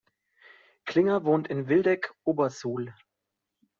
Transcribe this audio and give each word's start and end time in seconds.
Klinger 0.87 1.25
wohnt 1.25 1.47
in 1.47 1.67
Wildeck-Obersuhl. 1.67 2.91